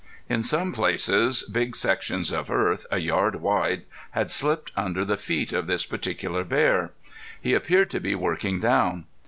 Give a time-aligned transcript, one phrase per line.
[0.27, 5.53] In some places big sections of earth, a yard wide had slipped under the feet
[5.53, 6.89] of this particular bear.
[7.39, 9.05] He appeared to be working down.